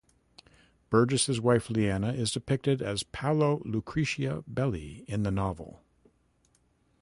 Burgess's 0.89 1.39
wife, 1.39 1.69
Liana, 1.69 2.11
is 2.13 2.31
depicted 2.31 2.81
as 2.81 3.03
Paola 3.03 3.59
Lucrezia 3.63 4.43
Belli 4.47 5.05
in 5.07 5.21
the 5.21 5.29
novel. 5.29 5.83